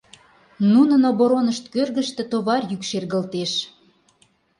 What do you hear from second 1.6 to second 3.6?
кӧргыштӧ товар йӱк шергылтеш.